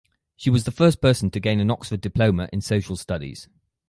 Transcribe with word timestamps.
She 0.35 0.49
was 0.49 0.63
the 0.63 0.71
first 0.71 0.99
person 0.99 1.29
to 1.29 1.39
gain 1.39 1.59
an 1.59 1.69
Oxford 1.69 2.01
diploma 2.01 2.49
in 2.51 2.61
social 2.61 2.95
studies. 2.95 3.47